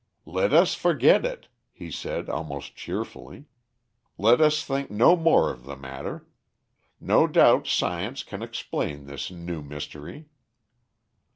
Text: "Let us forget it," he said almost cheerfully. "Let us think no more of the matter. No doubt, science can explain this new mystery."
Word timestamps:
"Let 0.25 0.51
us 0.51 0.73
forget 0.73 1.23
it," 1.25 1.47
he 1.71 1.91
said 1.91 2.27
almost 2.27 2.75
cheerfully. 2.75 3.45
"Let 4.17 4.41
us 4.41 4.65
think 4.65 4.89
no 4.89 5.15
more 5.15 5.51
of 5.51 5.63
the 5.65 5.75
matter. 5.75 6.25
No 6.99 7.27
doubt, 7.27 7.67
science 7.67 8.23
can 8.23 8.41
explain 8.41 9.05
this 9.05 9.29
new 9.29 9.61
mystery." 9.61 10.27